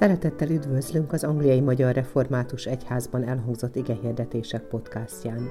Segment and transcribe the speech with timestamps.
[0.00, 5.50] Szeretettel üdvözlünk az Angliai Magyar Református Egyházban elhangzott igehirdetések podcastján.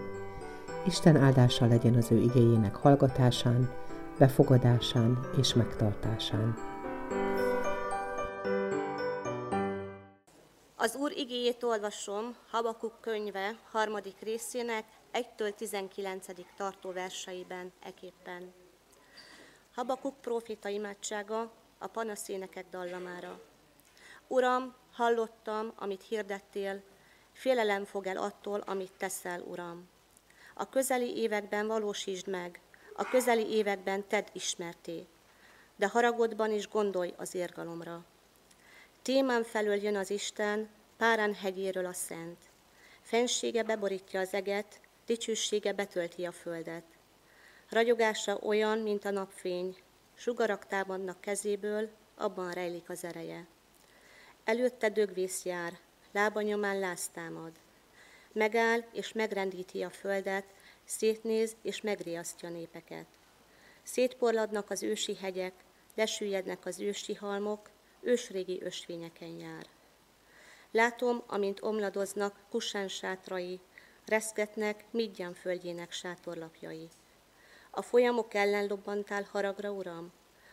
[0.86, 3.74] Isten áldása legyen az ő igényének hallgatásán,
[4.20, 6.54] befogadásán és megtartásán.
[10.76, 16.26] Az Úr igéjét olvasom Habakuk könyve harmadik részének 1-től 19.
[16.58, 18.54] tartó verseiben eképpen.
[19.76, 23.49] Habakuk prófita imádsága a panaszénekek dallamára.
[24.32, 26.82] Uram, hallottam, amit hirdettél,
[27.32, 29.90] félelem fog el attól, amit teszel, Uram.
[30.54, 32.60] A közeli években valósítsd meg,
[32.94, 35.08] a közeli években tedd ismerté,
[35.76, 38.06] de haragodban is gondolj az érgalomra.
[39.02, 42.38] Témán felől jön az Isten, Párán hegyéről a Szent.
[43.02, 46.86] Fensége beborítja az eget, dicsősége betölti a földet.
[47.70, 49.78] Ragyogása olyan, mint a napfény,
[50.16, 53.48] sugarak támadnak kezéből, abban rejlik az ereje.
[54.50, 55.80] Előtte dögvész jár,
[56.12, 57.12] lábanyomán láz.
[58.32, 60.46] Megáll és megrendíti a földet,
[60.86, 63.06] szétnéz és megriasztja népeket.
[63.84, 65.54] Szétporladnak az ősi hegyek,
[65.96, 67.70] lesüllyednek az ősi halmok,
[68.02, 69.66] ősrégi ösvényeken jár.
[70.72, 73.60] Látom, amint omladoznak Kusán sátrai,
[74.06, 76.88] reszketnek Midjan földjének sátorlapjai.
[77.72, 80.12] A folyamok ellen lobbantál haragra, Uram?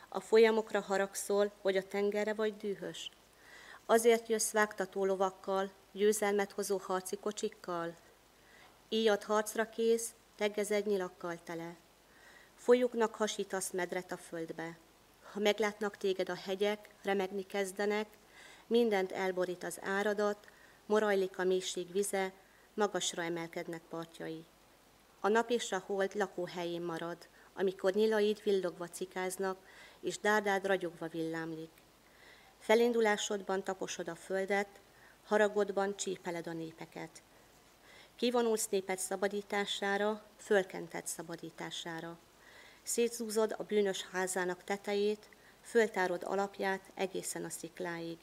[0.09, 3.11] A folyamokra haragszol, hogy a tengerre vagy dühös?
[3.89, 7.95] Azért jössz vágtató lovakkal, győzelmet hozó harci kocsikkal?
[8.89, 11.77] Íjad harcra kész, tegezed nyilakkal tele.
[12.55, 14.79] Folyuknak hasítasz medret a földbe.
[15.33, 18.07] Ha meglátnak téged a hegyek, remegni kezdenek,
[18.67, 20.49] mindent elborít az áradat,
[20.87, 22.33] morajlik a mélység vize,
[22.75, 24.45] magasra emelkednek partjai.
[25.21, 29.59] A nap és a hold lakóhelyén marad, amikor nyilaid villogva cikáznak,
[30.01, 31.85] és dárdád ragyogva villámlik.
[32.59, 34.81] Felindulásodban taposod a földet,
[35.25, 37.23] haragodban csípeled a népeket.
[38.17, 42.19] Kivonulsz néped szabadítására, fölkented szabadítására.
[42.83, 45.29] Szétzúzod a bűnös házának tetejét,
[45.63, 48.19] föltárod alapját egészen a szikláig.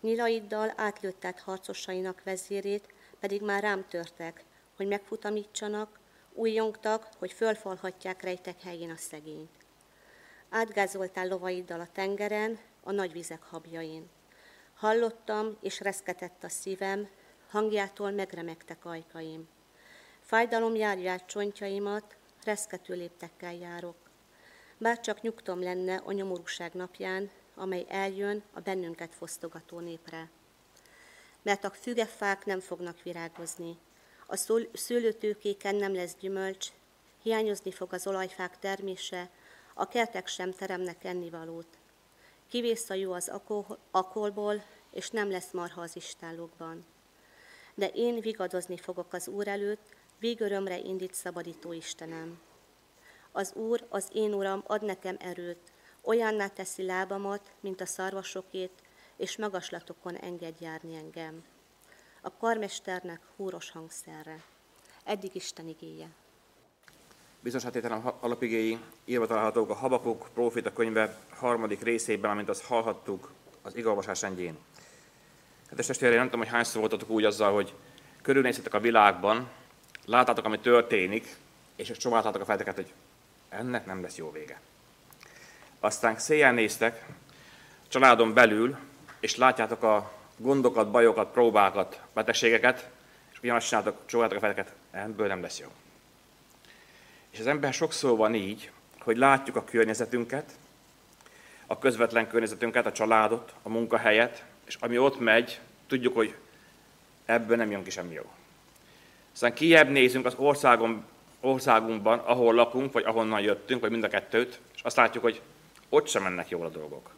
[0.00, 4.44] Nyilaiddal átlőtted harcosainak vezérét, pedig már rám törtek,
[4.76, 5.98] hogy megfutamítsanak,
[6.34, 9.50] újjongtak, hogy fölfalhatják rejtek helyén a szegényt.
[10.48, 14.08] Átgázoltál lovaiddal a tengeren, a nagy vizek habjain.
[14.74, 17.08] Hallottam, és reszketett a szívem,
[17.50, 19.48] hangjától megremegtek ajkaim.
[20.20, 23.96] Fájdalom járja át csontjaimat, reszkető léptekkel járok.
[24.78, 30.30] Bár csak nyugtom lenne a nyomorúság napján, amely eljön a bennünket fosztogató népre.
[31.42, 33.78] Mert a fügefák nem fognak virágozni,
[34.26, 34.36] a
[34.72, 36.68] szőlőtőkéken nem lesz gyümölcs,
[37.22, 39.30] hiányozni fog az olajfák termése,
[39.74, 41.78] a kertek sem teremnek ennivalót.
[42.52, 43.32] Kivész a jó az
[43.90, 46.84] akolból, és nem lesz marha az istállókban.
[47.74, 52.40] De én vigadozni fogok az Úr előtt, végörömre indít szabadító Istenem.
[53.30, 58.82] Az Úr, az én Uram ad nekem erőt, olyanná teszi lábamat, mint a szarvasokét,
[59.16, 61.44] és magaslatokon enged járni engem.
[62.20, 64.44] A karmesternek húros hangszerre.
[65.04, 66.08] Eddig Isten igéje.
[67.42, 73.30] Bizonyos átételen alapigéi írva találhatók a Habakuk prófita könyve harmadik részében, amint azt hallhattuk
[73.62, 74.58] az igazolvasás rendjén.
[75.68, 77.74] Hát testvérem, nem tudom, hogy hányszor voltatok úgy azzal, hogy
[78.22, 79.48] körülnéztetek a világban,
[80.04, 81.36] láttátok, ami történik,
[81.76, 82.92] és csomáltátok a fejteket, hogy
[83.48, 84.60] ennek nem lesz jó vége.
[85.80, 87.06] Aztán széjjel néztek,
[87.88, 88.76] családon belül,
[89.20, 92.90] és látjátok a gondokat, bajokat, próbákat, betegségeket,
[93.32, 95.68] és ugyanazt csináltok, csóváltok a fejteket, ebből nem lesz jó.
[97.32, 100.52] És az ember sokszor van így, hogy látjuk a környezetünket,
[101.66, 106.34] a közvetlen környezetünket, a családot, a munkahelyet, és ami ott megy, tudjuk, hogy
[107.24, 108.32] ebből nem jön ki semmi jó.
[109.32, 111.04] Aztán kiebb nézünk az országon,
[111.40, 115.40] országunkban, ahol lakunk, vagy ahonnan jöttünk, vagy mind a kettőt, és azt látjuk, hogy
[115.88, 117.10] ott sem mennek jól a dolgok.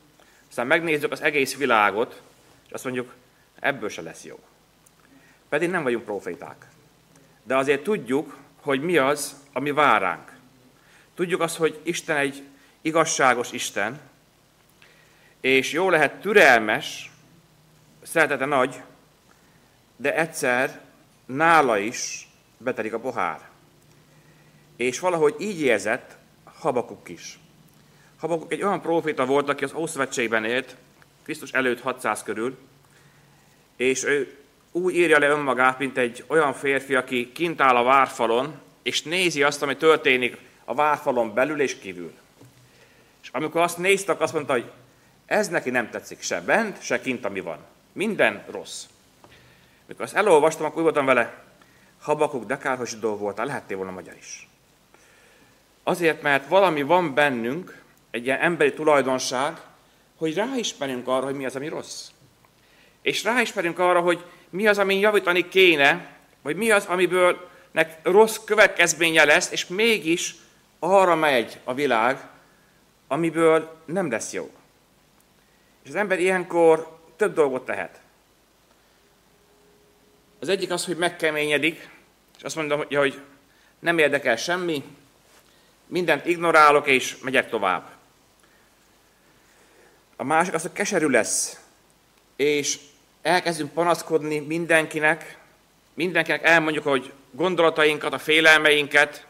[0.48, 2.22] Aztán megnézzük az egész világot,
[2.66, 3.14] és azt mondjuk,
[3.60, 4.38] ebből se lesz jó.
[5.48, 6.66] Pedig nem vagyunk proféták.
[7.42, 10.32] De azért tudjuk, hogy mi az, ami vár ránk.
[11.14, 12.42] Tudjuk azt, hogy Isten egy
[12.80, 14.00] igazságos Isten,
[15.40, 17.10] és jó lehet türelmes,
[18.02, 18.82] szeretete nagy,
[19.96, 20.80] de egyszer
[21.26, 22.28] nála is
[22.58, 23.48] betelik a pohár.
[24.76, 27.38] És valahogy így érzett Habakuk is.
[28.18, 30.76] Habakuk egy olyan proféta volt, aki az Ószövetségben élt,
[31.22, 32.58] Krisztus előtt 600 körül,
[33.76, 34.38] és ő
[34.72, 39.42] úgy írja le önmagát, mint egy olyan férfi, aki kint áll a várfalon, és nézi
[39.42, 42.12] azt, ami történik a várfalon belül és kívül.
[43.22, 44.70] És amikor azt néztek, azt mondta, hogy
[45.26, 47.58] Ez neki nem tetszik se bent, se kint, ami van.
[47.92, 48.84] Minden rossz.
[49.86, 51.44] Mikor azt elolvastam, akkor úgy voltam vele,
[52.00, 54.48] Habakuk, de kár, hogy zsidó voltál, lehettél volna magyar is.
[55.82, 59.60] Azért, mert valami van bennünk, egy ilyen emberi tulajdonság,
[60.16, 62.08] hogy ráismerünk arra, hogy mi az, ami rossz.
[63.02, 68.36] És ráismerünk arra, hogy mi az, ami javítani kéne, vagy mi az, amiből nek rossz
[68.44, 70.34] következménye lesz, és mégis
[70.78, 72.28] arra megy a világ,
[73.06, 74.50] amiből nem lesz jó.
[75.82, 78.00] És az ember ilyenkor több dolgot tehet.
[80.40, 81.88] Az egyik az, hogy megkeményedik,
[82.36, 83.20] és azt mondom, hogy
[83.78, 84.84] nem érdekel semmi,
[85.86, 87.90] mindent ignorálok, és megyek tovább.
[90.16, 91.60] A másik az, hogy keserű lesz,
[92.36, 92.78] és
[93.22, 95.38] elkezdünk panaszkodni mindenkinek,
[95.94, 99.26] mindenkinek elmondjuk, hogy gondolatainkat, a félelmeinket,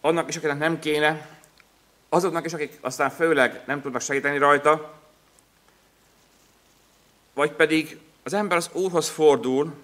[0.00, 1.28] annak is, akinek nem kéne,
[2.08, 5.00] azoknak is, akik aztán főleg nem tudnak segíteni rajta,
[7.34, 9.74] vagy pedig az ember az Úrhoz fordul,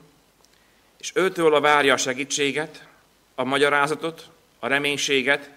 [0.99, 2.87] és őtől a várja a segítséget,
[3.35, 4.29] a magyarázatot,
[4.59, 5.50] a reménységet,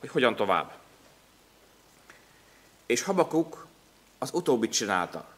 [0.00, 0.72] hogy hogyan tovább.
[2.86, 3.66] És Habakuk
[4.18, 5.28] az utóbbit csinálta.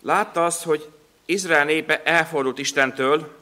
[0.00, 0.92] Látta azt, hogy
[1.24, 3.39] Izrael népe elfordult Istentől,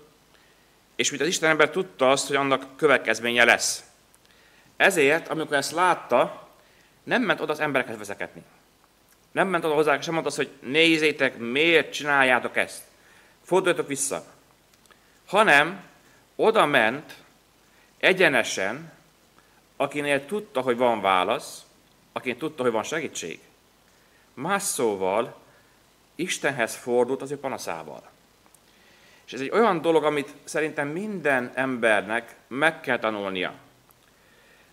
[0.99, 3.85] és mint az Isten ember tudta azt, hogy annak következménye lesz.
[4.77, 6.49] Ezért, amikor ezt látta,
[7.03, 8.43] nem ment oda az emberekhez vezetni.
[9.33, 12.83] Nem ment oda hozzá, sem mondta azt, hogy nézzétek, miért csináljátok ezt.
[13.43, 14.25] Forduljatok vissza.
[15.27, 15.85] Hanem
[16.37, 17.15] oda ment
[17.99, 18.93] egyenesen,
[19.77, 21.63] akinél tudta, hogy van válasz,
[22.13, 23.41] akinél tudta, hogy van segítség.
[24.35, 25.37] Más szóval,
[26.15, 28.11] Istenhez fordult az ő panaszával.
[29.29, 33.55] És ez egy olyan dolog, amit szerintem minden embernek meg kell tanulnia.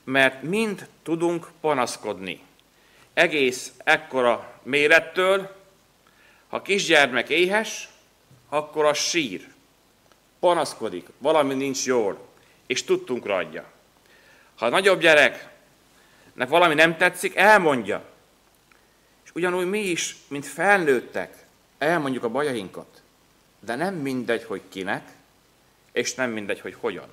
[0.04, 2.42] Mert mind tudunk panaszkodni.
[3.14, 5.56] Egész ekkora mérettől,
[6.48, 7.90] ha kisgyermek éhes,
[8.50, 9.48] akkor a sír.
[10.40, 12.28] Panaszkodik, valami nincs jól,
[12.66, 13.72] és tudtunk adja.
[14.56, 18.06] Ha a nagyobb gyereknek valami nem tetszik, elmondja.
[19.24, 21.46] És ugyanúgy mi is, mint felnőttek,
[21.78, 23.04] elmondjuk a bajainkat.
[23.66, 25.10] De nem mindegy, hogy kinek,
[25.92, 27.08] és nem mindegy, hogy hogyan.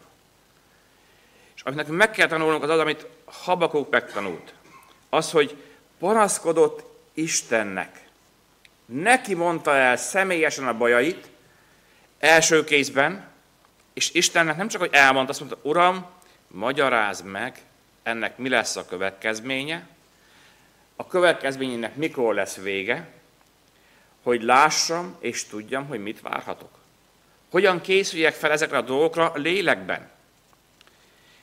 [1.55, 4.55] És amit nekünk meg kell tanulnunk, az az, amit Habakuk megtanult.
[5.09, 5.57] Az, hogy
[5.99, 6.85] panaszkodott
[7.15, 8.09] Istennek.
[8.85, 11.29] Neki mondta el személyesen a bajait,
[12.19, 13.31] első kézben,
[13.93, 16.07] és Istennek nem csak, hogy elmondta, azt mondta, Uram,
[16.49, 17.61] magyarázd meg,
[18.03, 19.89] ennek mi lesz a következménye,
[20.97, 23.09] a következményének mikor lesz vége,
[24.23, 26.71] hogy lássam és tudjam, hogy mit várhatok.
[27.51, 30.11] Hogyan készüljek fel ezekre a dolgokra lélekben.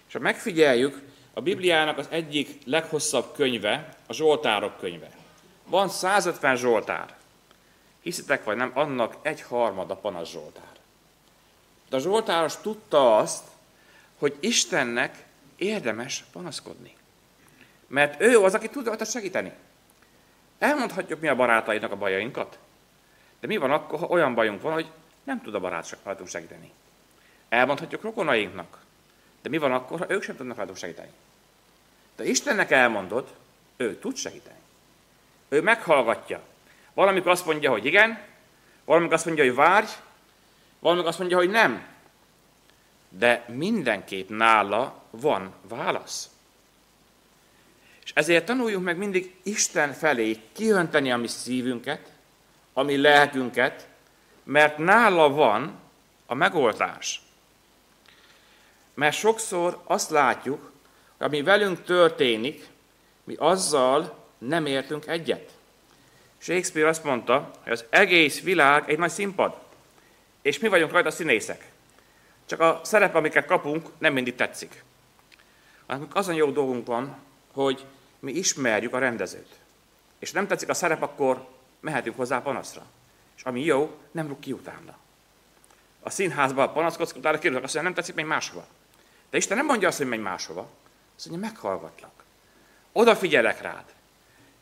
[0.07, 1.01] És ha megfigyeljük,
[1.33, 5.09] a Bibliának az egyik leghosszabb könyve, a Zsoltárok könyve.
[5.65, 7.15] Van 150 Zsoltár.
[8.01, 10.63] Hiszitek vagy nem, annak egy harmada panasz Zsoltár.
[11.89, 13.43] De a Zsoltáros tudta azt,
[14.17, 16.95] hogy Istennek érdemes panaszkodni.
[17.87, 19.51] Mert ő az, aki tud rajta segíteni.
[20.59, 22.57] Elmondhatjuk mi a barátainak a bajainkat.
[23.39, 24.91] De mi van akkor, ha olyan bajunk van, hogy
[25.23, 26.71] nem tud a barátunk segíteni?
[27.49, 28.77] Elmondhatjuk rokonainknak.
[29.41, 31.11] De mi van akkor, ha ők sem tudnak rajtunk segíteni?
[32.15, 33.35] De Istennek elmondod,
[33.77, 34.59] ő tud segíteni.
[35.49, 36.41] Ő meghallgatja.
[36.93, 38.21] Valamikor azt mondja, hogy igen,
[38.85, 39.87] valamikor azt mondja, hogy várj,
[40.79, 41.87] valamikor azt mondja, hogy nem.
[43.09, 46.29] De mindenképp nála van válasz.
[48.03, 52.11] És ezért tanuljunk meg mindig Isten felé kiönteni a mi szívünket,
[52.79, 53.87] a mi lelkünket,
[54.43, 55.79] mert nála van
[56.25, 57.21] a megoldás.
[58.93, 60.71] Mert sokszor azt látjuk,
[61.17, 62.67] hogy ami velünk történik,
[63.23, 65.51] mi azzal nem értünk egyet.
[66.37, 69.55] Shakespeare azt mondta, hogy az egész világ egy nagy színpad,
[70.41, 71.71] és mi vagyunk rajta színészek.
[72.45, 74.83] Csak a szerep, amiket kapunk, nem mindig tetszik.
[76.13, 77.17] Azon jó dolgunk van,
[77.53, 77.85] hogy
[78.19, 79.55] mi ismerjük a rendezőt.
[80.19, 82.85] És nem tetszik a szerep, akkor mehetünk hozzá panaszra.
[83.37, 84.97] És ami jó, nem rúg ki utána.
[85.99, 88.67] A színházban panaszkodsz, utána kérdezek azt, hogy nem tetszik, menj máshova.
[89.29, 90.69] De Isten nem mondja azt, hogy menj máshova.
[91.15, 92.23] Azt mondja, meghallgatlak.
[92.91, 93.83] Odafigyelek rád.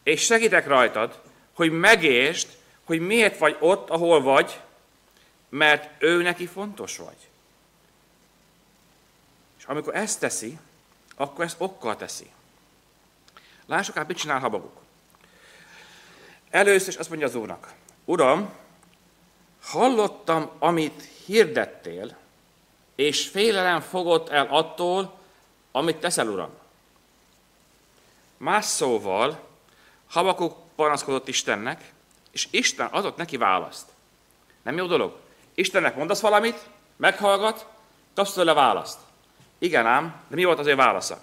[0.04, 1.22] És segítek rajtad,
[1.54, 2.48] hogy megértsd,
[2.84, 4.62] hogy miért vagy ott, ahol vagy,
[5.50, 7.28] mert ő neki fontos vagy.
[9.58, 10.58] És amikor ezt teszi,
[11.16, 12.32] akkor ezt okkal teszi.
[13.66, 14.80] Lássuk át, mit csinál Habaguk.
[16.50, 17.74] Először is azt mondja az Úrnak,
[18.06, 18.50] Uram,
[19.62, 22.16] hallottam, amit hirdettél,
[22.96, 25.20] és félelem fogott el attól,
[25.72, 26.50] amit teszel, Uram.
[28.38, 29.39] Más szóval,
[30.08, 31.92] Habakuk panaszkodott Istennek,
[32.32, 33.86] és Isten adott neki választ.
[34.62, 35.18] Nem jó dolog?
[35.56, 37.66] Istennek mondasz valamit, meghallgat,
[38.13, 39.00] kapsz tőle választ.
[39.58, 41.22] Igen ám, de mi volt az ő válasza?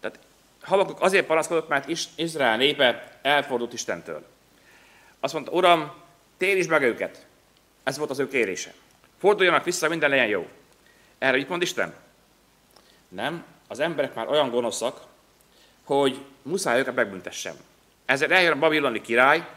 [0.00, 0.18] Tehát
[0.62, 4.26] Habakuk azért panaszkodott, mert Izrael népe elfordult Istentől.
[5.20, 5.92] Azt mondta, Uram,
[6.36, 7.26] térítsd meg őket.
[7.82, 8.72] Ez volt az ő kérése.
[9.18, 10.48] Forduljanak vissza, minden legyen jó.
[11.18, 11.94] Erre mit mond Isten?
[13.08, 15.06] Nem, az emberek már olyan gonoszak,
[15.84, 17.56] hogy muszáj őket megbüntessem.
[18.04, 19.48] Ezért eljön a babiloni király,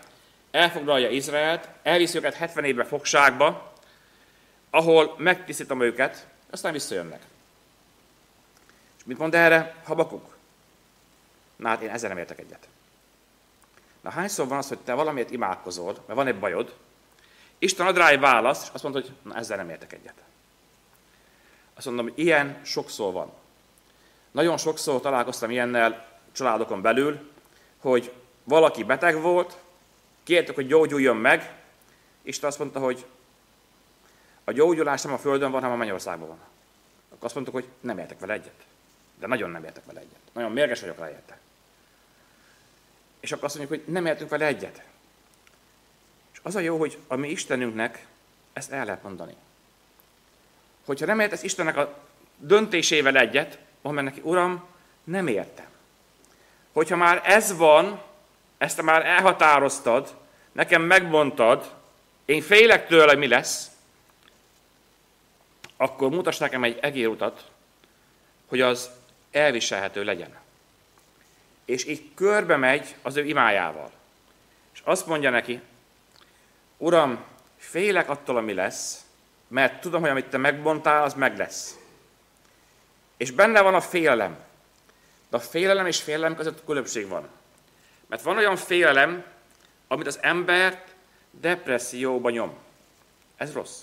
[0.51, 3.73] elfoglalja Izraelt, elviszi őket 70 évbe fogságba,
[4.69, 7.21] ahol megtisztítom őket, aztán visszajönnek.
[8.97, 10.37] És mit mond erre Habakuk?
[11.55, 12.67] Na hát én ezzel nem értek egyet.
[14.01, 16.75] Na hányszor van az, hogy te valamiért imádkozol, mert van egy bajod,
[17.57, 20.13] Isten ad rá egy választ, és azt mondod, hogy na ezzel nem értek egyet.
[21.73, 23.31] Azt mondom, hogy ilyen sokszor van.
[24.31, 27.31] Nagyon sokszor találkoztam ilyennel családokon belül,
[27.81, 29.57] hogy valaki beteg volt,
[30.23, 31.53] kértük, hogy gyógyuljon meg,
[32.21, 33.05] Isten azt mondta, hogy
[34.43, 36.39] a gyógyulás nem a Földön van, hanem a Mennyországban van.
[37.09, 38.65] Akkor azt mondtuk, hogy nem értek vele egyet.
[39.19, 40.19] De nagyon nem értek vele egyet.
[40.33, 41.39] Nagyon mérges vagyok rá érte.
[43.21, 44.83] És akkor azt mondjuk, hogy nem értünk vele egyet.
[46.33, 48.05] És az a jó, hogy a mi Istenünknek
[48.53, 49.35] ezt el lehet mondani.
[50.85, 51.97] Hogyha nem értesz Istennek a
[52.37, 54.63] döntésével egyet, mondd neki, Uram,
[55.03, 55.65] nem értem.
[56.73, 58.01] Hogyha már ez van,
[58.57, 60.15] ezt már elhatároztad,
[60.51, 61.73] nekem megmondtad,
[62.25, 63.69] én félek tőle, mi lesz,
[65.77, 67.49] akkor mutass nekem egy egérutat,
[68.47, 68.89] hogy az
[69.31, 70.39] elviselhető legyen.
[71.65, 73.91] És így körbe megy az ő imájával.
[74.73, 75.61] És azt mondja neki,
[76.77, 77.23] Uram,
[77.57, 79.05] félek attól, ami lesz,
[79.47, 81.77] mert tudom, hogy amit te megbontál, az meg lesz.
[83.17, 84.37] És benne van a félelem.
[85.29, 87.27] De a félelem és félelem között különbség van.
[88.07, 89.25] Mert van olyan félelem,
[89.87, 90.95] amit az embert
[91.31, 92.57] depresszióba nyom.
[93.35, 93.81] Ez rossz.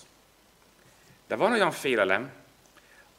[1.27, 2.31] De van olyan félelem,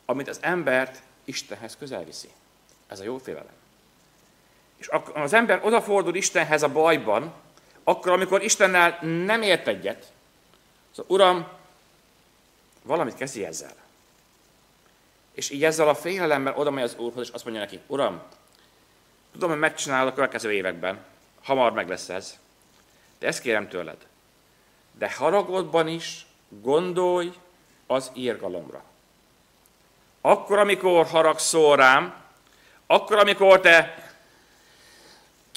[0.04, 2.28] amit az embert Istenhez közel viszi.
[2.86, 3.59] Ez a jó félelem.
[4.80, 7.32] És az ember odafordul Istenhez a bajban,
[7.84, 10.12] akkor, amikor Istennel nem ért egyet,
[10.90, 11.46] szóval, Uram,
[12.82, 13.74] valamit kezdi ezzel.
[15.32, 18.22] És így ezzel a félelemmel oda megy az Úrhoz, és azt mondja neki, Uram,
[19.32, 21.04] tudom, hogy megcsinálod a következő években,
[21.42, 22.38] hamar meg lesz ez,
[23.18, 24.06] de ezt kérem tőled.
[24.98, 27.32] De haragodban is gondolj
[27.86, 28.82] az írgalomra.
[30.20, 32.14] Akkor, amikor haragszol rám,
[32.86, 34.09] akkor, amikor te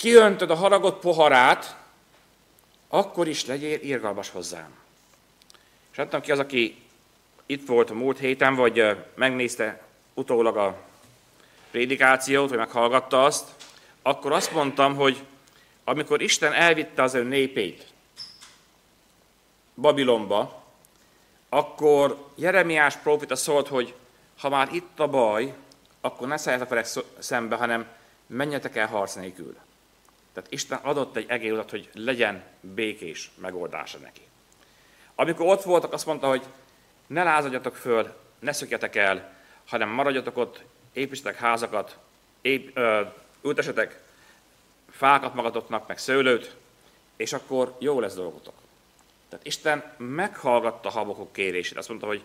[0.04, 1.76] kiöntöd a haragot poharát,
[2.88, 4.76] akkor is legyél írgalmas hozzám.
[5.92, 6.82] És tudom ki az, aki
[7.46, 9.82] itt volt a múlt héten, vagy megnézte
[10.14, 10.78] utólag a
[11.72, 13.50] prédikációt, vagy meghallgatta azt,
[14.02, 15.24] akkor azt mondtam, hogy
[15.84, 17.88] amikor Isten elvitte az ő népét
[19.76, 20.64] Babilonba,
[21.50, 23.94] akkor Jeremiás prófita szólt, hogy
[24.40, 25.56] ha már itt a baj,
[26.02, 26.86] akkor ne szálljatok vele
[27.20, 27.88] szembe, hanem
[28.28, 29.56] menjetek el harc nélkül.
[30.34, 34.22] Tehát Isten adott egy egészet, hogy legyen békés megoldása neki.
[35.16, 36.44] Amikor ott voltak, azt mondta, hogy
[37.08, 39.34] ne lázadjatok föl, ne szökjetek el,
[39.68, 40.64] hanem maradjatok ott,
[40.94, 41.98] építsetek házakat,
[42.42, 43.02] ép, ö,
[43.42, 44.02] ültessetek
[44.90, 46.56] fákat magatoknak, meg szőlőt,
[47.16, 48.54] és akkor jó lesz dolgotok.
[49.30, 51.78] Tehát Isten meghallgatta Habakuk kérését.
[51.78, 52.24] Azt mondta, hogy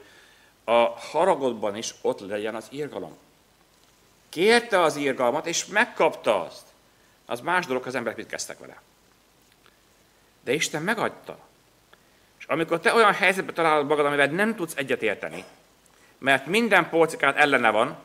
[0.65, 3.17] a haragodban is ott legyen az írgalom.
[4.29, 6.67] Kérte az írgalmat, és megkapta azt.
[7.31, 8.81] Az más dolog, az emberek mit kezdtek vele.
[10.45, 11.39] De Isten megadta.
[12.39, 15.45] És amikor te olyan helyzetbe találod magad, amivel nem tudsz egyetérteni,
[16.19, 17.99] mert minden polcikát ellene van,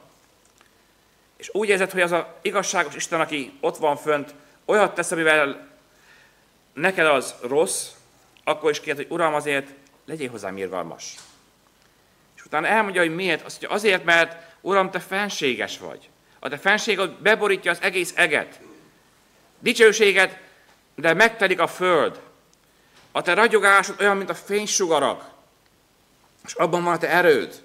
[1.38, 4.34] és úgy érzed, hogy az a igazságos Isten, aki ott van fönt,
[4.65, 5.68] olyat tesz, amivel
[6.74, 7.89] neked az rossz,
[8.44, 9.70] akkor is kérdez, hogy Uram, azért
[10.06, 11.15] legyél hozzám irgalmas.
[12.36, 13.46] És utána elmondja, hogy miért.
[13.46, 16.10] Azt mondja, azért, mert Uram, te fenséges vagy.
[16.39, 18.60] A te fenséged beborítja az egész eget.
[19.63, 20.39] Dicsőséged,
[20.96, 22.22] de megtelik a föld.
[23.12, 25.29] A te ragyogásod olyan, mint a fénysugarak.
[26.46, 27.62] És abban van a te erőd.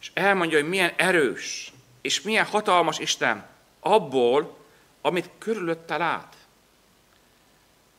[0.00, 3.46] És elmondja, hogy milyen erős, és milyen hatalmas Isten
[3.80, 4.56] abból,
[5.00, 6.36] amit körülötte lát.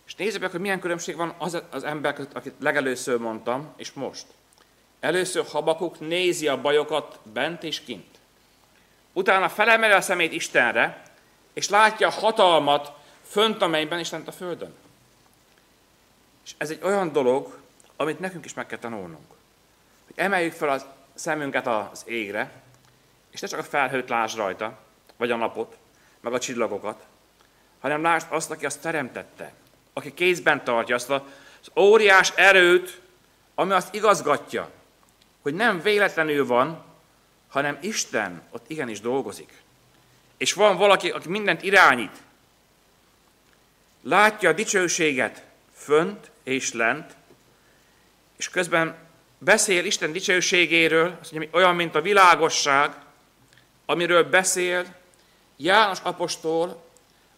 [0.08, 3.92] És nézzük meg, hogy milyen különbség van az, az ember között, akit legelőször mondtam, és
[3.92, 4.26] most.
[5.00, 8.20] Először Habakuk nézi a bajokat bent és kint.
[9.14, 11.10] Utána felemeli a szemét Istenre,
[11.54, 12.92] és látja a hatalmat
[13.28, 14.74] fönt a mennyben és lent a földön.
[16.46, 17.60] És ez egy olyan dolog,
[17.96, 19.28] amit nekünk is meg kell tanulnunk.
[20.06, 22.52] Hogy emeljük fel a szemünket az égre,
[23.32, 24.78] és ne csak a felhőt lásd rajta,
[25.18, 25.78] vagy a napot,
[26.20, 27.06] meg a csillagokat,
[27.80, 29.54] hanem lásd azt, aki azt teremtette,
[29.94, 31.22] aki kézben tartja azt az
[31.76, 33.02] óriás erőt,
[33.56, 34.70] ami azt igazgatja,
[35.42, 36.84] hogy nem véletlenül van,
[37.50, 39.61] hanem Isten ott igenis dolgozik.
[40.42, 42.18] És van valaki, aki mindent irányít.
[44.02, 45.46] Látja a dicsőséget
[45.76, 47.16] fönt és lent,
[48.38, 48.98] és közben
[49.38, 52.96] beszél Isten dicsőségéről, azt mondja, olyan, mint a világosság,
[53.86, 54.96] amiről beszél
[55.58, 56.84] János apostol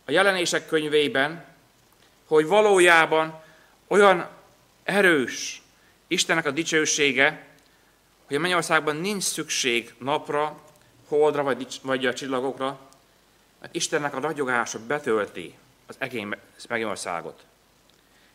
[0.05, 1.45] a jelenések könyvében,
[2.27, 3.43] hogy valójában
[3.87, 4.29] olyan
[4.83, 5.61] erős
[6.07, 7.47] Istennek a dicsősége,
[8.27, 10.61] hogy a mennyországban nincs szükség napra,
[11.07, 12.91] holdra vagy, vagy a csillagokra,
[13.63, 15.53] mert Istennek a ragyogása betölti
[15.87, 16.27] az egész
[16.69, 17.45] mennyországot.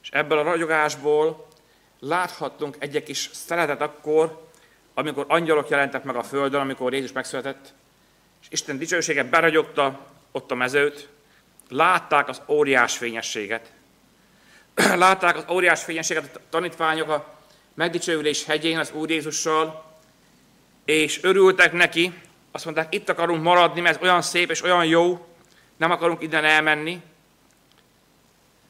[0.03, 1.47] És ebből a ragyogásból
[2.01, 4.49] láthattunk egy kis szeretet akkor,
[4.95, 7.73] amikor angyalok jelentek meg a földön, amikor Jézus megszületett,
[8.41, 11.09] és Isten dicsősége beragyogta ott a mezőt,
[11.69, 13.73] látták az óriás fényességet.
[14.95, 17.35] látták az óriás fényességet a tanítványok a
[17.75, 19.97] megdicsőülés hegyén az Úr Jézussal,
[20.85, 22.13] és örültek neki,
[22.51, 25.27] azt mondták, itt akarunk maradni, mert ez olyan szép és olyan jó,
[25.77, 27.03] nem akarunk innen elmenni.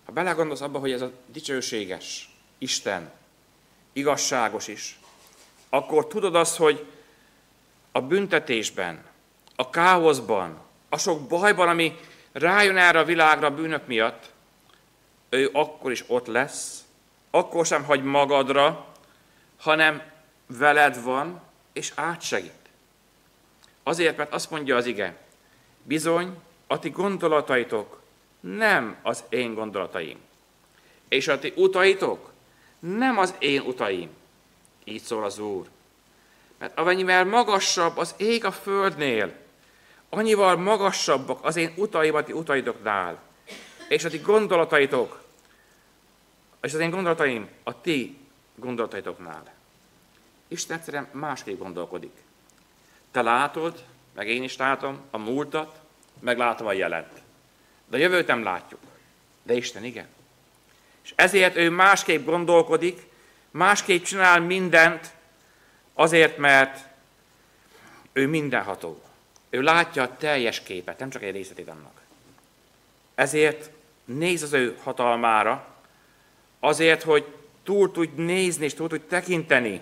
[0.04, 3.10] Ha belegondolsz abba, hogy ez a dicsőséges Isten,
[3.92, 4.98] igazságos is,
[5.68, 6.86] akkor tudod azt, hogy
[7.92, 9.04] a büntetésben,
[9.56, 10.58] a káoszban,
[10.88, 11.96] a sok bajban, ami
[12.32, 14.30] rájön erre a világra a bűnök miatt,
[15.28, 16.84] ő akkor is ott lesz,
[17.30, 18.86] akkor sem hagy magadra,
[19.58, 20.02] hanem
[20.46, 21.40] veled van,
[21.72, 22.57] és átsegít.
[23.88, 25.16] Azért, mert azt mondja az ige,
[25.82, 28.00] bizony, a ti gondolataitok
[28.40, 30.18] nem az én gondolataim,
[31.08, 32.32] és a ti utaitok
[32.78, 34.10] nem az én utaim.
[34.84, 35.66] Így szól az Úr.
[36.58, 39.34] Mert amennyivel magasabb az ég a földnél,
[40.08, 43.22] annyival magasabbak az én utaim a ti utaitoknál,
[43.88, 45.22] és a ti gondolataitok,
[46.62, 48.18] és az én gondolataim a ti
[48.54, 49.54] gondolataitoknál.
[50.48, 52.26] Isten egyszerűen másképp gondolkodik.
[53.10, 55.80] Te látod, meg én is látom a múltat,
[56.20, 57.22] meg látom a jelent.
[57.86, 58.80] De a jövőt nem látjuk.
[59.42, 60.06] De Isten igen.
[61.04, 63.06] És ezért ő másképp gondolkodik,
[63.50, 65.10] másképp csinál mindent,
[65.94, 66.84] azért, mert
[68.12, 69.02] ő mindenható.
[69.50, 72.00] Ő látja a teljes képet, nem csak egy részletét annak.
[73.14, 73.70] Ezért
[74.04, 75.66] néz az ő hatalmára,
[76.60, 77.26] azért, hogy
[77.62, 79.80] túl tud nézni és túl tud tekinteni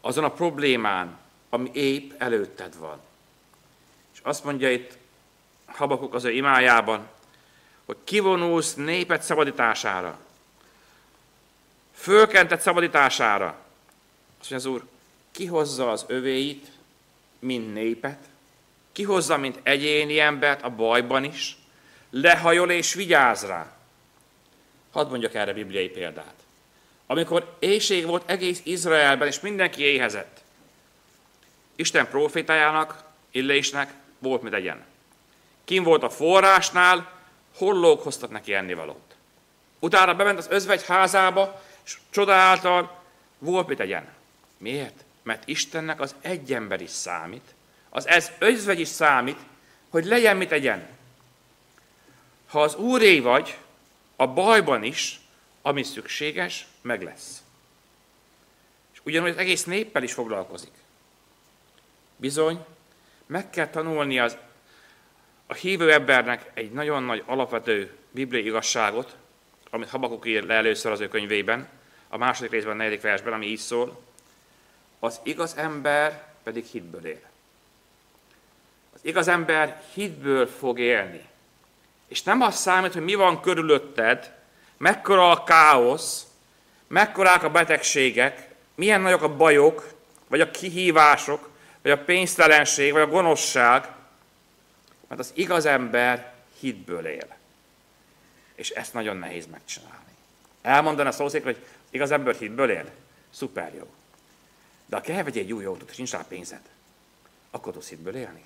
[0.00, 3.00] azon a problémán, ami épp előtted van.
[4.14, 4.98] És azt mondja itt
[5.66, 7.08] Habakuk az ő imájában,
[7.84, 10.18] hogy kivonulsz népet szabadítására,
[11.94, 13.46] fölkentett szabadítására.
[14.40, 14.88] Azt mondja az Úr,
[15.30, 16.66] kihozza az övéit,
[17.38, 18.18] mint népet,
[18.92, 21.56] kihozza, mint egyéni embert a bajban is,
[22.10, 23.76] lehajol és vigyáz rá.
[24.90, 26.34] Hadd mondjak erre bibliai példát.
[27.06, 30.42] Amikor éjség volt egész Izraelben, és mindenki éhezett,
[31.78, 34.84] Isten profétájának, Illésnek volt mit egyen.
[35.64, 37.12] Kim volt a forrásnál,
[37.56, 39.16] hollók hoztak neki ennivalót.
[39.78, 43.02] Utána bement az özvegy házába, és csodáltal
[43.38, 44.08] volt mit egyen.
[44.56, 45.04] Miért?
[45.22, 47.54] Mert Istennek az egy ember is számít,
[47.88, 49.38] az ez özvegy is számít,
[49.88, 50.88] hogy legyen mit egyen.
[52.48, 53.58] Ha az úré vagy,
[54.16, 55.20] a bajban is,
[55.62, 57.42] ami szükséges, meg lesz.
[58.92, 60.77] És ugyanúgy az egész néppel is foglalkozik.
[62.20, 62.64] Bizony,
[63.26, 64.36] meg kell tanulni az,
[65.46, 69.16] a hívő embernek egy nagyon nagy alapvető bibliai igazságot,
[69.70, 71.68] amit Habakuk ír le először az ő könyvében,
[72.08, 74.02] a második részben, a negyedik versben, ami így szól,
[74.98, 77.20] az igaz ember pedig hitből él.
[78.94, 81.26] Az igaz ember hitből fog élni.
[82.08, 84.34] És nem az számít, hogy mi van körülötted,
[84.76, 86.26] mekkora a káosz,
[86.86, 89.92] mekkorák a betegségek, milyen nagyok a bajok,
[90.28, 91.47] vagy a kihívások,
[91.88, 93.88] vagy a pénztelenség, vagy a gonoszság,
[95.06, 97.36] mert az igaz ember hitből él.
[98.54, 100.12] És ezt nagyon nehéz megcsinálni.
[100.62, 102.90] Elmondani a szószékre, hogy igaz ember hitből él?
[103.30, 103.94] Szuper jó.
[104.86, 106.60] De ha kell egy új autót, és nincs rá pénzed,
[107.50, 108.44] akkor tudsz hitből élni.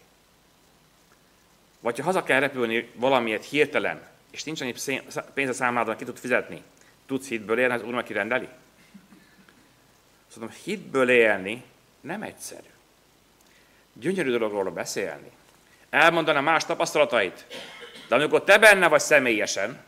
[1.81, 4.75] Vagy ha haza kell repülni valamiért hirtelen, és nincs annyi
[5.35, 6.63] pénz a számládon, ki tud fizetni,
[7.07, 8.49] tudsz hitből élni, az Úr meg kirendeli?
[10.29, 11.65] Szóval hitből élni
[12.01, 12.72] nem egyszerű.
[13.93, 15.31] Gyönyörű dologról beszélni.
[15.91, 17.47] Elmondani más tapasztalatait.
[18.09, 19.85] De amikor te benne vagy személyesen,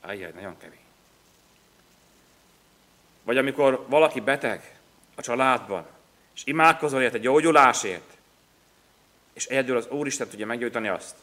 [0.00, 0.78] ajjaj, nagyon kevés.
[3.22, 4.78] Vagy amikor valaki beteg
[5.14, 5.86] a családban,
[6.34, 8.12] és imádkozol érte gyógyulásért,
[9.32, 11.14] és egyedül az Úristen tudja meggyógyítani azt,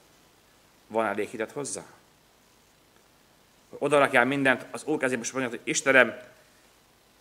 [0.91, 1.83] Van elég hitet hozzá?
[3.69, 6.19] Oda rakjál mindent az Úr kezébe, és mondja, hogy Istenem,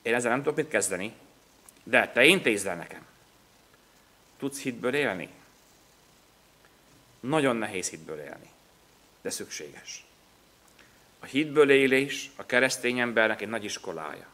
[0.03, 1.13] én ezzel nem tudok mit kezdeni,
[1.83, 3.07] de te intézd el nekem.
[4.41, 5.29] Tudsz hitből élni?
[7.21, 8.51] Nagyon nehéz hitből élni,
[9.23, 10.05] de szükséges.
[11.19, 14.27] A hitből élés a keresztény embernek egy nagy iskolája.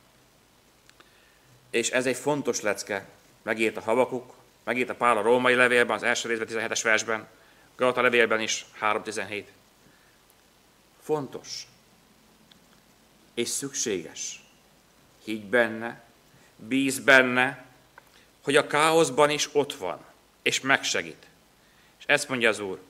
[1.71, 3.09] És ez egy fontos lecke,
[3.43, 7.29] megírt a Habakuk, megírt a Pál a római levélben, az első részben, 17-es versben,
[7.77, 9.45] Galata levélben is, 3.17.
[11.01, 11.67] Fontos
[13.35, 14.45] és szükséges.
[15.25, 16.05] Higgy benne,
[16.57, 17.66] bíz benne,
[18.47, 19.99] hogy a káoszban is ott van,
[20.43, 21.27] és megsegít.
[21.99, 22.81] És ezt mondja az Úr,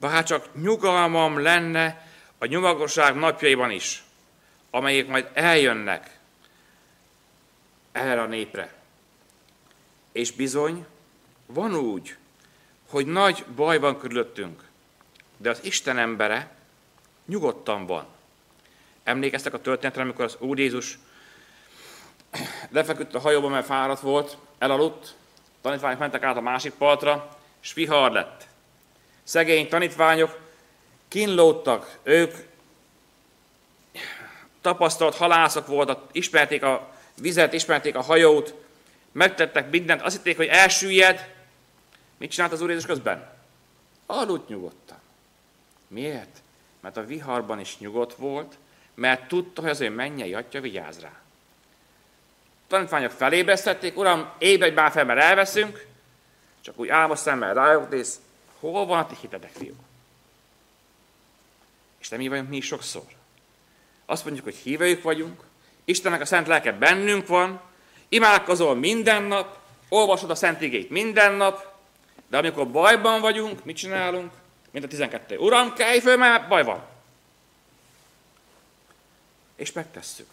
[0.00, 4.04] bár csak nyugalmam lenne a nyugalmasság napjaiban is,
[4.70, 6.18] amelyek majd eljönnek
[7.92, 8.74] erre a népre.
[10.12, 10.86] És bizony,
[11.46, 12.16] van úgy,
[12.88, 14.62] hogy nagy baj van körülöttünk,
[15.36, 16.54] de az Isten embere
[17.26, 18.06] nyugodtan van.
[19.02, 20.98] Emlékeztek a történetre, amikor az Úr Jézus
[22.68, 25.14] lefeküdt a hajóba, mert fáradt volt, elaludt,
[25.60, 28.46] tanítványok mentek át a másik partra, és vihar lett.
[29.22, 30.38] Szegény tanítványok
[31.08, 32.34] kínlódtak, ők
[34.60, 38.54] tapasztalt halászok voltak, ismerték a vizet, ismerték a hajót,
[39.12, 41.34] megtettek mindent, azt hitték, hogy elsüllyed.
[42.16, 43.30] Mit csinált az Úr Jézus közben?
[44.06, 44.98] Aludt nyugodtan.
[45.88, 46.42] Miért?
[46.80, 48.58] Mert a viharban is nyugodt volt,
[48.94, 51.21] mert tudta, hogy az ő mennyei atya vigyáz rá.
[52.72, 55.86] Tanítványok felébresztették, uram, ébredj már fel, mert elveszünk,
[56.60, 58.20] csak úgy álmos szemmel rájuk néz,
[58.60, 59.80] hol van a ti hitetek, fiúk?
[61.98, 63.02] És nem így vagyunk mi sokszor.
[64.06, 65.42] Azt mondjuk, hogy hívőjük vagyunk,
[65.84, 67.60] Istennek a szent lelke bennünk van,
[68.08, 69.58] imádkozol minden nap,
[69.88, 71.66] olvasod a szent igét minden nap,
[72.28, 74.32] de amikor bajban vagyunk, mit csinálunk?
[74.70, 75.36] Mint a 12.
[75.36, 76.82] Uram, kelj föl, mert baj van.
[79.56, 80.28] És megtesszük.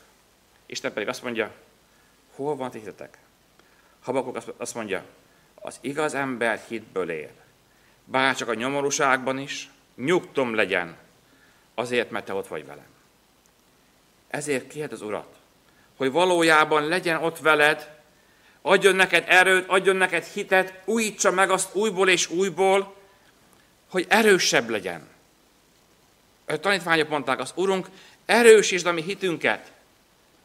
[0.66, 1.52] Isten pedig azt mondja,
[2.44, 3.18] hol van ti hitetek?
[4.02, 5.04] Habakuk azt mondja,
[5.56, 7.32] az igaz ember hitből él.
[8.06, 10.98] Bár csak a nyomorúságban is, nyugtom legyen,
[11.74, 12.88] azért, mert te ott vagy velem.
[14.28, 15.36] Ezért kérd az Urat,
[15.98, 17.98] hogy valójában legyen ott veled,
[18.62, 22.96] adjon neked erőt, adjon neked hitet, újítsa meg azt újból és újból,
[23.90, 25.08] hogy erősebb legyen.
[26.46, 27.88] A tanítványok mondták, az Urunk,
[28.26, 29.72] erősítsd a mi hitünket,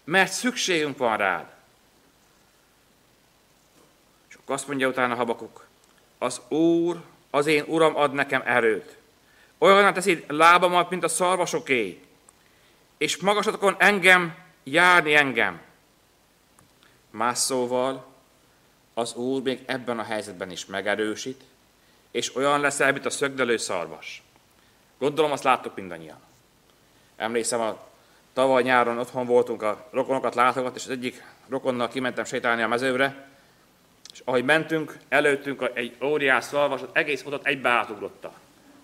[0.04, 1.53] mert szükségünk van rád.
[4.46, 5.66] Azt mondja utána Habakuk,
[6.18, 8.96] az Úr, az én Uram ad nekem erőt.
[9.59, 12.02] Olyan teszi lábamat, mint a szarvasoké,
[12.98, 15.61] és magasatokon engem járni engem.
[17.11, 18.07] Más szóval,
[18.94, 21.42] az Úr még ebben a helyzetben is megerősít,
[22.11, 24.22] és olyan leszel, mint a szögdelő szarvas.
[24.98, 26.18] Gondolom, azt láttok mindannyian.
[27.16, 27.87] Emlékszem, a
[28.33, 33.28] tavaly nyáron otthon voltunk a rokonokat látogat, és az egyik rokonnal kimentem sétálni a mezőre,
[34.14, 38.35] és ahogy mentünk, előttünk egy óriás szalvas, az egész utat egybe átugrotta.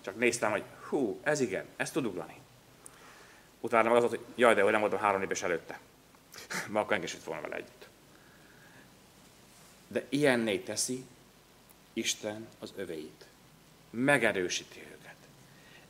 [0.01, 2.35] Csak néztem, hogy hú, ez igen, ez tud ugrani.
[3.59, 5.79] Utána meg az volt, hogy jaj, de hogy nem voltam három éves előtte.
[6.71, 7.87] Ma akkor engesült volna vele együtt.
[9.87, 11.05] De ilyenné teszi
[11.93, 13.25] Isten az öveit.
[13.89, 15.15] Megerősíti őket.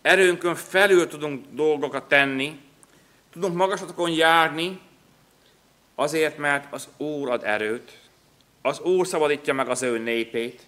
[0.01, 2.61] Erőnkön felül tudunk dolgokat tenni,
[3.31, 4.81] tudunk magasatokon járni,
[5.95, 8.00] azért, mert az Úr ad erőt,
[8.61, 10.61] az Úr szabadítja meg az ő népét,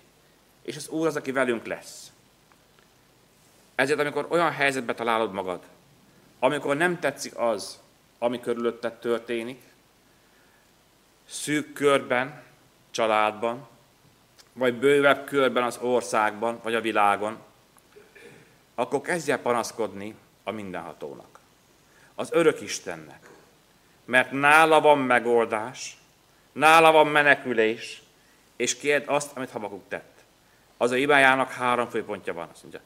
[0.61, 2.11] és az Úr az, aki velünk lesz.
[3.75, 5.59] Ezért, amikor olyan helyzetbe találod magad,
[6.39, 7.79] amikor nem tetszik az,
[8.17, 9.61] ami körülötted történik,
[11.25, 12.43] szűk körben,
[12.91, 13.67] családban,
[14.53, 17.37] vagy bővebb körben az országban, vagy a világon,
[18.75, 21.39] akkor kezdj el panaszkodni a mindenhatónak,
[22.15, 23.29] az örök Istennek.
[24.05, 25.97] Mert nála van megoldás,
[26.53, 28.01] nála van menekülés,
[28.55, 30.23] és kérd azt, amit Habakuk tett.
[30.77, 32.49] Az a imájának három főpontja van.
[32.51, 32.81] Azt mondja,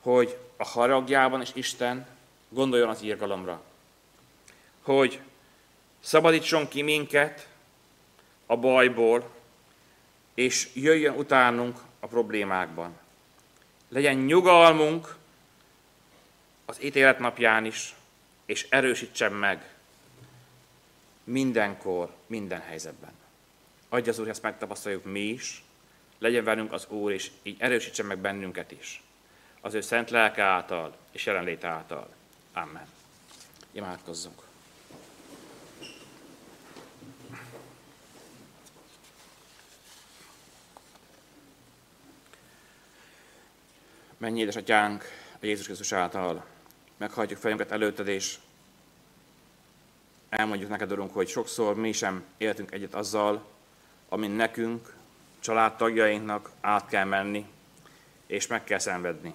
[0.00, 2.06] hogy a haragjában is Isten
[2.48, 3.62] gondoljon az írgalomra.
[4.82, 5.20] Hogy
[6.00, 7.48] szabadítson ki minket
[8.46, 9.30] a bajból,
[10.34, 12.98] és jöjjön utánunk a problémákban.
[13.88, 15.16] Legyen nyugalmunk
[16.64, 17.94] az ítélet napján is,
[18.46, 19.73] és erősítsen meg
[21.24, 23.12] mindenkor, minden helyzetben.
[23.88, 25.64] Adja az Úr, ezt megtapasztaljuk mi is,
[26.18, 29.02] legyen velünk az Úr, és így erősítsen meg bennünket is.
[29.60, 32.08] Az ő szent lelke által és jelenléte által.
[32.52, 32.86] Amen.
[33.72, 34.42] Imádkozzunk.
[44.16, 45.04] Mennyi édesatyánk,
[45.40, 46.44] Jézus Krisztus által
[46.96, 48.36] meghajtjuk fejünket előtted, és
[50.34, 53.44] elmondjuk neked, Urunk, hogy sokszor mi sem éltünk egyet azzal,
[54.08, 54.94] amin nekünk,
[55.38, 57.46] családtagjainknak át kell menni,
[58.26, 59.34] és meg kell szenvedni.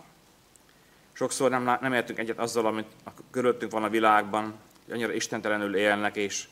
[1.12, 2.96] Sokszor nem, nem értünk egyet azzal, amit
[3.32, 4.54] körülöttünk van a világban,
[4.86, 6.48] hogy annyira istentelenül élnek, és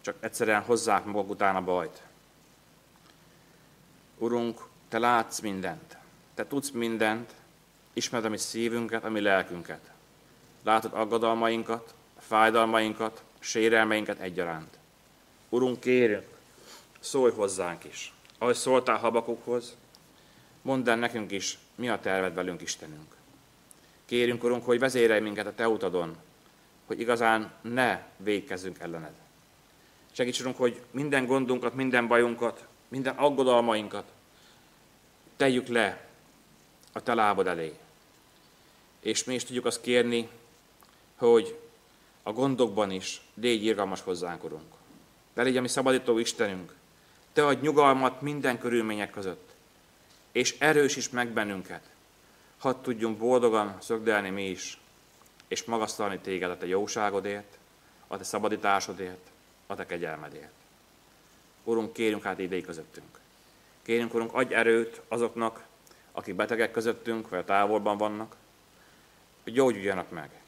[0.00, 2.02] csak egyszerűen hozzák maguk után a bajt.
[4.18, 5.96] Urunk, Te látsz mindent.
[6.34, 7.34] Te tudsz mindent,
[7.92, 9.90] ismered a mi szívünket, a mi lelkünket.
[10.62, 14.78] Látod aggodalmainkat, fájdalmainkat, sérelmeinket egyaránt.
[15.48, 16.26] Urunk, kérünk,
[17.00, 18.12] szólj hozzánk is.
[18.38, 19.76] Ahogy szóltál Habakukhoz,
[20.62, 23.16] mondd el nekünk is, mi a terved velünk, Istenünk.
[24.04, 26.16] Kérünk, Urunk, hogy vezérelj minket a Te utadon,
[26.86, 29.12] hogy igazán ne végkezzünk ellened.
[30.12, 34.12] Segíts, Urunk, hogy minden gondunkat, minden bajunkat, minden aggodalmainkat
[35.36, 36.08] tegyük le
[36.92, 37.74] a Te lábad elé.
[39.00, 40.28] És mi is tudjuk azt kérni,
[41.16, 41.58] hogy
[42.26, 44.72] a gondokban is légy irgalmas hozzánk, Urunk.
[45.34, 46.74] De légy a mi szabadító Istenünk.
[47.32, 49.54] Te adj nyugalmat minden körülmények között,
[50.32, 51.90] és erősíts meg bennünket,
[52.58, 54.78] hadd tudjunk boldogan szögdelni mi is,
[55.48, 57.58] és magasztalni téged a te jóságodért,
[58.06, 59.30] a te szabadításodért,
[59.66, 60.52] a te kegyelmedért.
[61.64, 63.18] Urunk, kérünk hát idei közöttünk.
[63.82, 65.64] Kérünk, Urunk, adj erőt azoknak,
[66.12, 68.36] akik betegek közöttünk, vagy távolban vannak,
[69.42, 70.43] hogy gyógyuljanak meg.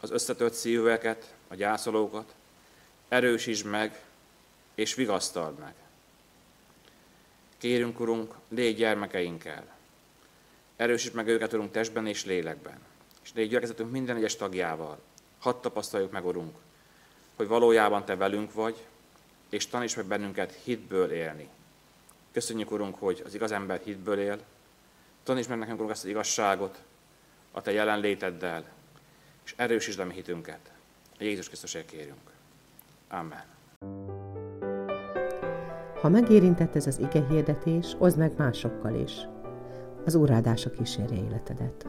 [0.00, 2.34] Az összetört szívűeket, a gyászolókat,
[3.08, 4.02] erősítsd meg,
[4.74, 5.74] és vigasztald meg.
[7.58, 9.76] Kérünk, Urunk, légy gyermekeinkkel.
[10.76, 12.78] Erősítsd meg őket, Urunk, testben és lélekben.
[13.22, 14.98] És légy gyülekezetünk minden egyes tagjával.
[15.38, 16.56] Hadd tapasztaljuk meg, Urunk,
[17.36, 18.86] hogy valójában Te velünk vagy,
[19.48, 21.48] és taníts meg bennünket hitből élni.
[22.32, 24.40] Köszönjük, Urunk, hogy az igaz ember hitből él.
[25.22, 26.78] Taníts meg nekünk, Urunk, ezt az igazságot
[27.52, 28.64] a Te jelenléteddel,
[29.48, 30.72] és erősítsd a mi hitünket.
[31.18, 32.30] Jézus Krisztusért kérünk.
[33.08, 33.44] Amen.
[36.00, 39.12] Ha megérintett ez az ige hirdetés, oszd meg másokkal is.
[40.04, 41.86] Az Úr áldása kísérje életedet.